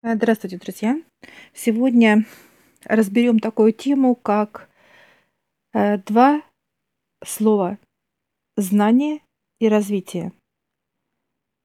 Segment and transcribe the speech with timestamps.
[0.00, 1.02] Э, Здравствуйте, друзья!
[1.52, 2.24] Сегодня
[2.84, 4.70] разберем такую тему, как
[5.72, 6.42] э, два
[7.24, 7.78] слова
[8.56, 9.22] знание
[9.58, 10.32] и развитие.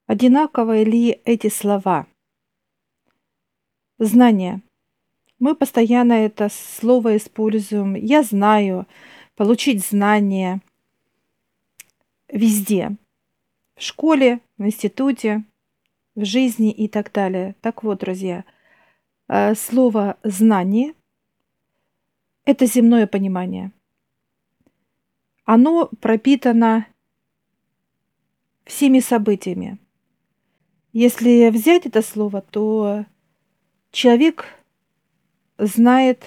[0.08, 2.08] Одинаковы ли эти слова?
[4.00, 4.64] Знание.
[5.38, 7.94] Мы постоянно это слово используем.
[7.94, 8.88] Я знаю,
[9.36, 10.60] получить знания
[12.30, 12.98] везде.
[13.76, 15.44] В школе, в институте,
[16.16, 17.56] в жизни и так далее.
[17.62, 18.46] Так вот, друзья,
[19.28, 20.94] э, слово знание–
[22.46, 23.72] это земное понимание.
[25.46, 26.88] Оно пропитано
[28.66, 29.78] всеми событиями.
[30.94, 33.06] Если взять это слово, то
[33.92, 34.46] человек
[35.58, 36.26] знает,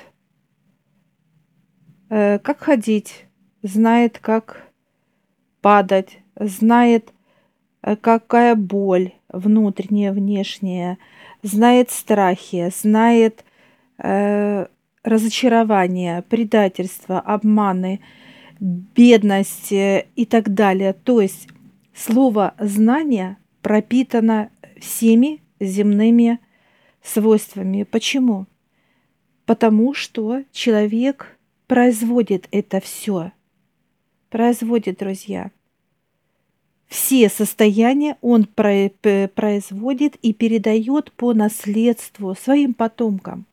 [2.10, 3.26] э, как ходить,
[3.62, 4.70] знает, как
[5.60, 7.12] падать, знает,
[7.82, 10.98] э, какая боль внутренняя, внешняя,
[11.42, 13.44] знает страхи, знает
[13.98, 14.66] э,
[15.02, 18.00] разочарование, предательство, обманы,
[18.60, 20.92] бедность и так далее.
[20.92, 21.48] То есть
[21.94, 26.38] слово знание пропитано всеми земными
[27.02, 27.84] свойствами.
[27.84, 28.46] Почему?
[29.44, 33.32] Потому что человек производит это все.
[34.28, 35.50] Производит, друзья.
[36.88, 43.46] Все состояния он производит и передает по наследству своим потомкам.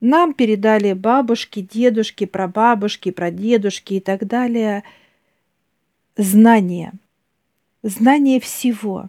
[0.00, 4.84] Нам передали бабушки, дедушки, прабабушки, прадедушки и так далее
[6.16, 6.92] знания.
[7.82, 9.08] Знание всего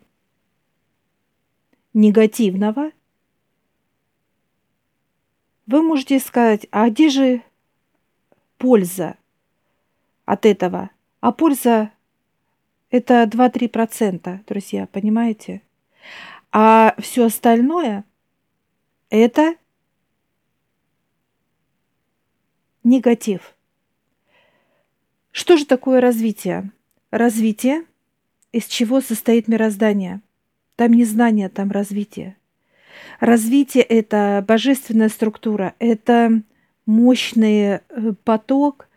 [1.94, 2.92] негативного.
[5.66, 7.42] Вы можете сказать, а где же
[8.58, 9.17] польза
[10.25, 10.92] от этого?
[11.20, 11.92] А польза
[12.89, 15.61] это 2-3%, друзья, понимаете?
[16.52, 18.03] А все остальное
[19.09, 19.55] это
[22.83, 23.53] негатив.
[25.31, 26.71] Что же такое развитие?
[27.11, 27.83] Развитие,
[28.52, 30.21] из чего состоит мироздание.
[30.75, 32.37] Там не знание, там развитие.
[33.19, 36.42] Развитие– это божественная структура, это
[36.86, 37.80] мощный э,
[38.23, 38.87] поток,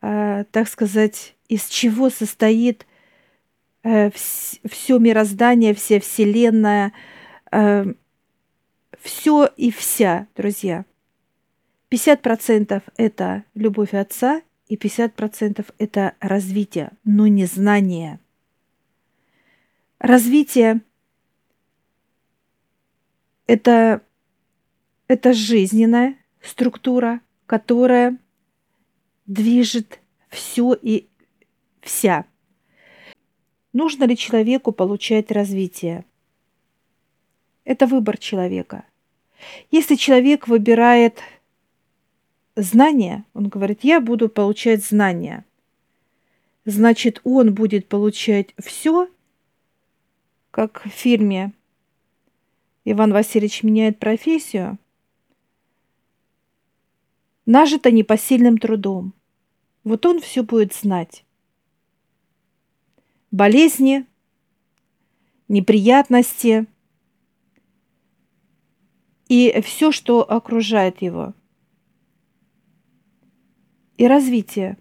[0.00, 2.86] э, так сказать, из чего состоит
[3.82, 6.92] все мироздание, вся Вселенная,
[9.00, 10.84] все и вся, друзья–
[11.92, 18.18] 50% это любовь отца, и 50% это развитие, но не знание.
[19.98, 20.80] Развитие
[23.46, 24.00] это,
[25.06, 28.16] это жизненная структура, которая
[29.26, 30.00] движет
[30.30, 31.10] все и
[31.82, 32.24] вся.
[33.72, 36.04] Нужно ли человеку получать развитие?
[37.64, 38.84] Это выбор человека.
[39.70, 41.20] Если человек выбирает
[42.54, 45.44] знания, он говорит, я буду получать знания.
[46.64, 49.08] Значит, он будет получать все,
[50.50, 51.52] как в фильме
[52.84, 54.78] Иван Васильевич меняет профессию,
[57.46, 59.14] нажито непосильным трудом.
[59.82, 61.24] Вот он все будет знать.
[63.32, 64.06] Болезни,
[65.48, 66.68] неприятности
[69.28, 71.34] и все, что окружает его–
[74.02, 74.78] и развитие.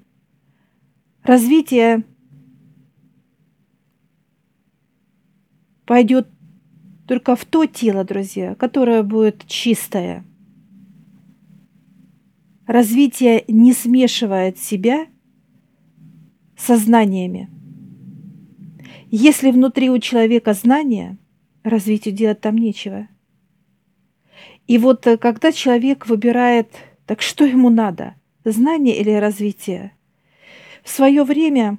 [1.22, 2.04] Развитие
[5.86, 6.28] пойдет
[7.08, 10.26] только в то тело, друзья, которое будет чистое.
[12.66, 15.06] Развитие не смешивает себя
[16.58, 17.48] со знаниями.
[19.14, 21.18] Если внутри у человека знания,
[21.64, 23.10] развитию делать там нечего.
[24.68, 26.74] И вот э, когда человек выбирает,
[27.06, 29.92] так что ему надо– знание или развитие.
[30.82, 31.78] В свое время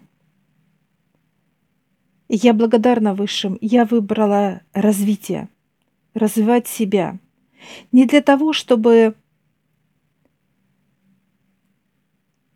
[2.29, 5.49] я благодарна высшим, я выбрала развитие,
[6.13, 7.19] развивать себя.
[7.93, 9.15] Не для того, чтобы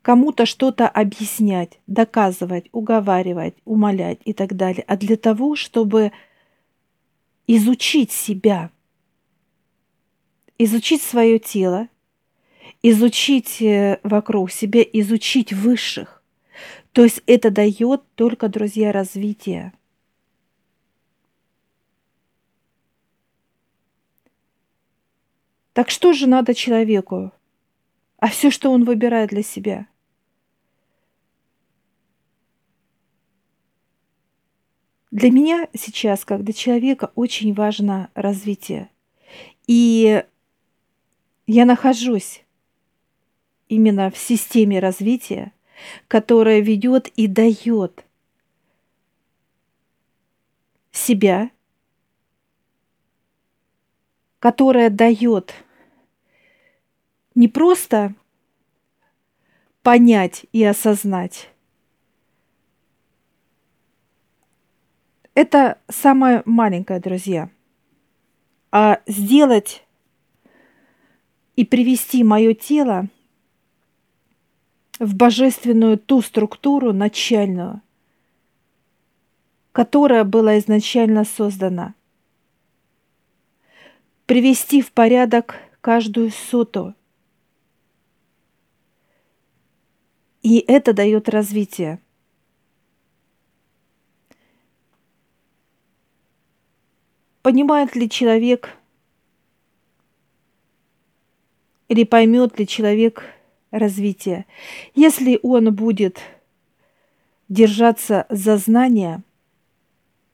[0.07, 6.13] кому-то что-то объяснять, доказывать, уговаривать, умолять и так далее, а для того, чтобы
[7.49, 8.71] изучить себя,
[10.59, 11.89] изучить свое тело,
[12.85, 16.23] изучить э, вокруг себя, изучить высших.
[16.93, 19.73] То есть это дает только, друзья, развитие.
[25.73, 27.33] Так что же надо человеку?
[28.19, 29.89] А все, что он выбирает для себя.
[35.17, 38.91] Для меня сейчас, как для человека, очень важно развитие.
[39.67, 40.23] И
[41.47, 42.45] я нахожусь
[43.71, 45.55] именно в системе развития,
[46.07, 48.05] которая ведет и дает
[50.93, 51.51] себя,
[54.39, 55.55] которая дает
[57.35, 58.15] не просто
[59.83, 61.49] понять и осознать.
[65.37, 67.51] Это самое маленькое, друзья.
[68.73, 69.87] А сделать
[71.57, 73.09] и привести мое тело
[74.99, 77.83] в божественную ту структуру начальную,
[79.73, 81.95] которая была изначально создана.
[84.25, 86.95] Привести в порядок каждую соту.
[90.41, 92.01] И это дает развитие.
[97.47, 98.77] Понимает ли человек
[101.87, 103.23] или поймет ли человек
[103.71, 104.47] развитие.
[104.97, 106.19] Если он будет
[107.49, 109.23] держаться за знания,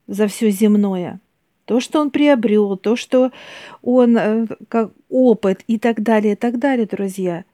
[0.06, 1.20] за все земное,
[1.66, 3.30] то, что он приобрел, то, что
[3.82, 7.44] он э, как опыт и так далее, и так далее, друзья.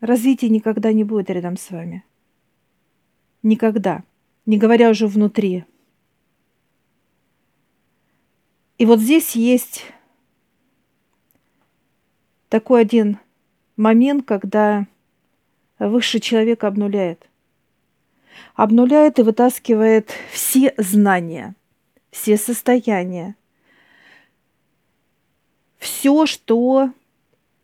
[0.00, 2.02] Развитие никогда не будет рядом с вами.
[3.42, 4.04] Никогда.
[4.46, 5.64] Не говоря уже внутри.
[8.78, 9.84] И вот здесь есть
[12.48, 13.18] такой один
[13.76, 14.86] момент, когда
[15.78, 17.28] высший человек обнуляет.
[18.54, 21.54] Обнуляет и вытаскивает все знания,
[22.10, 23.36] все состояния,
[25.78, 26.90] все, что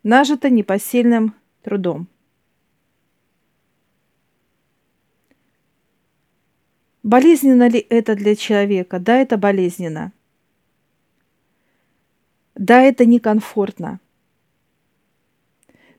[0.02, 2.08] нажито непосильным трудом.
[7.06, 8.98] Болезненно ли это для человека?
[8.98, 10.12] Да, это болезненно.
[12.56, 14.00] Да, это некомфортно.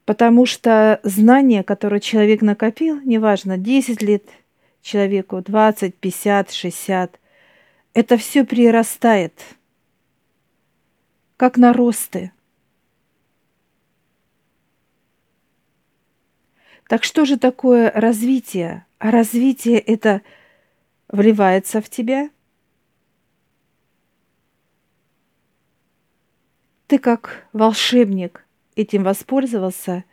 [0.04, 4.24] Потому что знания, которые человек накопил, неважно, 10 лет
[4.82, 7.20] человеку, 20, 50, 60,
[7.94, 9.32] это все прирастает,
[11.38, 12.34] как наросты.
[16.90, 18.86] Так что же такое развитие?
[19.00, 20.22] А развитие это
[21.10, 22.30] вливается в тебя.
[26.88, 28.46] Ты как волшебник
[28.76, 30.06] этим воспользовался,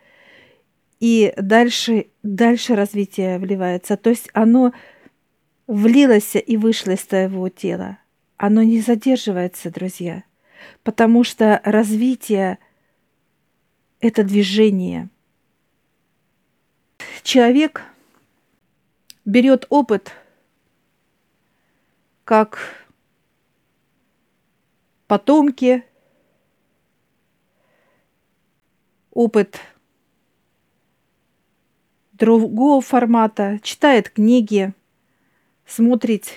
[0.99, 3.97] и дальше, дальше развитие вливается.
[3.97, 4.73] То есть оно
[5.67, 7.99] влилось и вышло из твоего тела.
[8.37, 10.23] Оно не задерживается, друзья,
[10.83, 12.59] потому что развитие–
[14.01, 15.09] это движение.
[17.23, 17.83] Человек
[19.23, 20.11] берет опыт
[22.25, 22.59] как
[25.07, 25.83] потомки–
[29.15, 29.59] опыт
[32.11, 34.73] другого формата, читает книги,
[35.65, 36.29] смотрит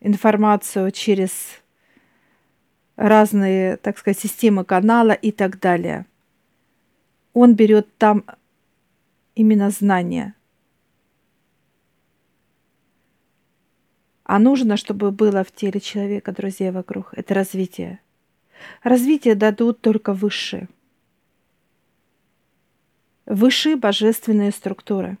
[0.00, 1.62] информацию через
[2.96, 6.04] разные, так сказать, системы канала и так далее.
[7.32, 8.24] Он берет там
[9.34, 10.34] именно знания.
[14.28, 17.12] А нужно, чтобы было в теле человека, друзья, вокруг.
[17.14, 17.98] Это развитие.
[18.84, 20.68] Развитие дадут только высшие–
[23.28, 25.18] высшие божественные структуры.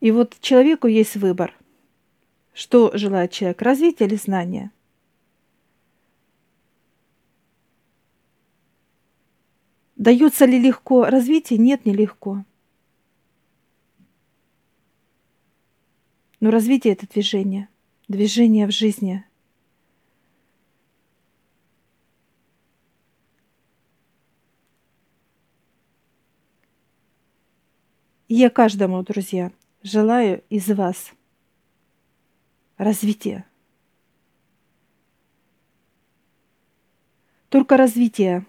[0.00, 1.52] И вот человеку есть выбор.
[2.54, 4.70] Что желает человек, развитие или знания?
[10.06, 11.58] Дается ли легко развитие?
[11.58, 12.44] Нет, нелегко.
[16.38, 17.68] Но развитие– это движение.
[18.06, 19.24] Движение в жизни–
[28.28, 29.50] я каждому, друзья,
[29.82, 31.14] желаю из вас
[32.76, 33.44] развития.
[37.48, 38.46] Только развитие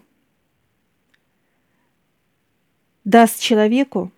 [3.08, 4.12] даст человеку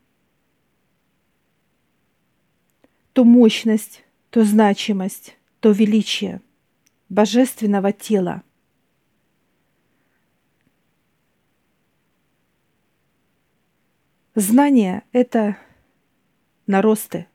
[3.13, 6.41] ту мощность, ту значимость, то величие
[7.09, 8.43] божественного тела–
[14.37, 15.59] Знание– это
[16.67, 17.27] наросты.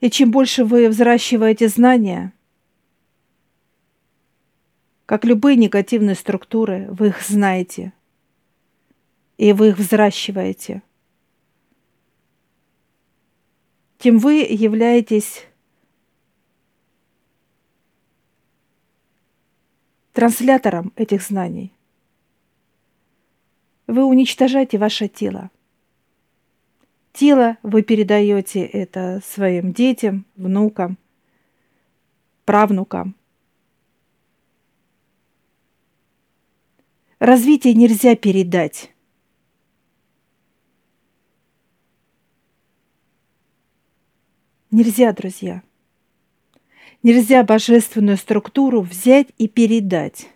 [0.00, 2.32] И чем больше вы взращиваете знания,
[5.12, 7.92] Как любые негативные структуры, вы их знаете.
[9.36, 10.82] И вы их взращиваете.
[13.98, 15.44] Тем вы являетесь
[20.14, 21.74] транслятором этих знаний.
[23.86, 25.50] Вы уничтожаете ваше тело.
[27.12, 30.96] Тело вы передаете это своим детям, внукам,
[32.46, 33.14] правнукам.
[37.22, 38.90] Развитие нельзя передать.
[44.72, 45.62] Нельзя, друзья.
[47.04, 50.30] Нельзя божественную структуру взять и передать.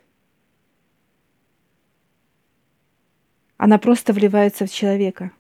[3.57, 5.33] Она просто вливается в человека.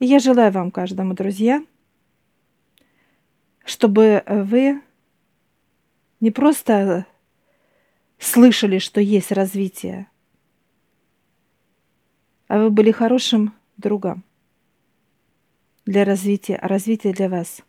[0.00, 1.64] И я желаю вам каждому, друзья,
[3.66, 4.80] чтобы вы
[6.20, 7.04] не просто
[8.18, 10.08] слышали, что есть развитие,
[12.46, 14.24] а вы были хорошим другом
[15.84, 17.60] для развития, а развитие для вас.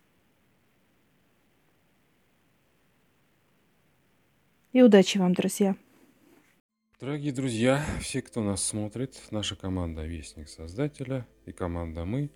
[4.73, 5.75] И удачи вам, друзья!
[6.99, 12.29] Дорогие друзья, все, кто нас смотрит, наша команда Вестник Создателя и команда Мы,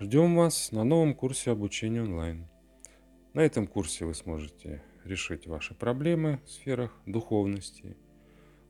[0.00, 2.48] ждем вас на новом курсе обучения онлайн.
[3.34, 7.96] На этом курсе вы сможете решить ваши проблемы в сферах духовности,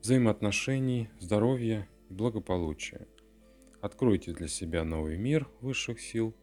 [0.00, 3.07] взаимоотношений, здоровья и благополучия.
[3.81, 6.35] Откройте для себя новый мир высших сил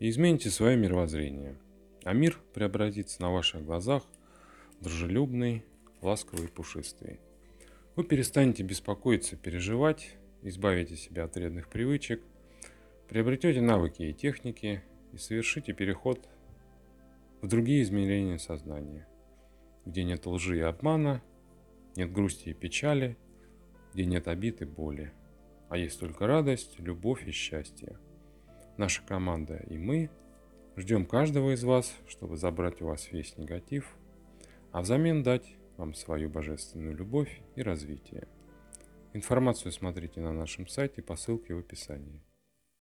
[0.00, 1.56] и измените свое мировоззрение.
[2.02, 4.02] А мир преобразится на ваших глазах
[4.80, 5.64] дружелюбный,
[6.02, 7.20] ласковый и пушистый.
[7.96, 12.20] Вы перестанете беспокоиться, переживать, избавите себя от вредных привычек,
[13.08, 14.82] приобретете навыки и техники
[15.12, 16.28] и совершите переход
[17.44, 19.06] в другие измерения сознания,
[19.84, 21.22] где нет лжи и обмана,
[21.94, 23.18] нет грусти и печали,
[23.92, 25.12] где нет обид и боли,
[25.68, 27.98] а есть только радость, любовь и счастье.
[28.78, 30.08] Наша команда и мы
[30.76, 33.94] ждем каждого из вас, чтобы забрать у вас весь негатив,
[34.72, 38.26] а взамен дать вам свою божественную любовь и развитие.
[39.12, 42.22] Информацию смотрите на нашем сайте по ссылке в описании.